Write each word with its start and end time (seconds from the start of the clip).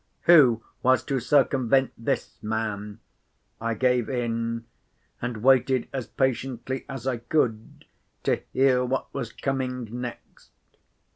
Who 0.21 0.63
was 0.81 1.03
to 1.03 1.19
circumvent 1.19 1.91
this 1.95 2.41
man? 2.41 3.01
I 3.61 3.75
gave 3.75 4.09
in—and 4.09 5.43
waited 5.43 5.89
as 5.93 6.07
patiently 6.07 6.85
as 6.89 7.05
I 7.05 7.17
could 7.17 7.85
to 8.23 8.41
hear 8.51 8.83
what 8.83 9.13
was 9.13 9.31
coming 9.31 10.01
next. 10.01 10.49